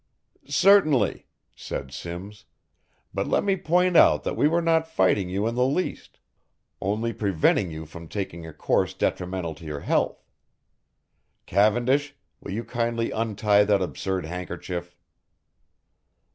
"Certainly," 0.47 1.27
said 1.55 1.91
Simms. 1.93 2.45
"But 3.13 3.27
let 3.27 3.43
me 3.43 3.55
point 3.55 3.95
out 3.95 4.23
that 4.23 4.35
we 4.35 4.47
were 4.47 4.59
not 4.59 4.87
fighting 4.87 5.29
you 5.29 5.45
in 5.45 5.53
the 5.53 5.63
least, 5.63 6.17
only 6.81 7.13
preventing 7.13 7.69
you 7.69 7.85
from 7.85 8.07
taking 8.07 8.43
a 8.47 8.51
course 8.51 8.95
detrimental 8.95 9.53
to 9.53 9.63
your 9.63 9.81
health. 9.81 10.25
Cavendish, 11.45 12.15
will 12.39 12.49
you 12.51 12.63
kindly 12.63 13.11
untie 13.11 13.63
that 13.63 13.83
absurd 13.83 14.25
handkerchief?" 14.25 14.95